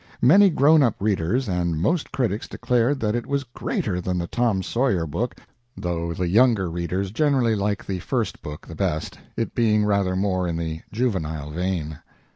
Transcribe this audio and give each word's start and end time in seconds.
Many 0.23 0.49
grown 0.49 0.81
up 0.81 0.95
readers 0.99 1.47
and 1.47 1.77
most 1.79 2.11
critics 2.11 2.47
declared 2.47 2.99
that 3.01 3.13
it 3.13 3.27
was 3.27 3.43
greater 3.43 4.01
than 4.01 4.17
the 4.17 4.25
"Tom 4.25 4.63
Sawyer" 4.63 5.05
book, 5.05 5.35
though 5.77 6.11
the 6.11 6.27
younger 6.27 6.71
readers 6.71 7.11
generally 7.11 7.53
like 7.53 7.85
the 7.85 7.99
first 7.99 8.41
book 8.41 8.65
the 8.65 8.73
best, 8.73 9.19
it 9.37 9.53
being 9.53 9.85
rather 9.85 10.15
more 10.15 10.47
in 10.47 10.57
the 10.57 10.81
juvenile 10.91 11.51
vein. 11.51 11.99